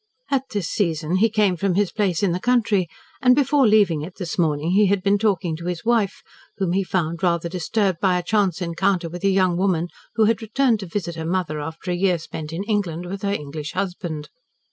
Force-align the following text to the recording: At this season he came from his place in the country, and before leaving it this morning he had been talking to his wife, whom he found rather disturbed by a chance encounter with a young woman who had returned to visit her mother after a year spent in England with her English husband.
At 0.31 0.49
this 0.49 0.67
season 0.67 1.17
he 1.17 1.29
came 1.29 1.55
from 1.55 1.75
his 1.75 1.91
place 1.91 2.23
in 2.23 2.31
the 2.31 2.39
country, 2.39 2.89
and 3.21 3.35
before 3.35 3.67
leaving 3.67 4.01
it 4.01 4.15
this 4.15 4.35
morning 4.39 4.71
he 4.71 4.87
had 4.87 5.03
been 5.03 5.19
talking 5.19 5.55
to 5.57 5.65
his 5.67 5.85
wife, 5.85 6.23
whom 6.57 6.71
he 6.73 6.83
found 6.83 7.21
rather 7.21 7.47
disturbed 7.47 7.99
by 7.99 8.17
a 8.17 8.23
chance 8.23 8.63
encounter 8.63 9.07
with 9.09 9.23
a 9.23 9.29
young 9.29 9.57
woman 9.57 9.89
who 10.15 10.25
had 10.25 10.41
returned 10.41 10.79
to 10.79 10.87
visit 10.87 11.13
her 11.17 11.23
mother 11.27 11.59
after 11.59 11.91
a 11.91 11.95
year 11.95 12.17
spent 12.17 12.51
in 12.51 12.63
England 12.63 13.05
with 13.05 13.21
her 13.21 13.29
English 13.31 13.73
husband. 13.73 14.29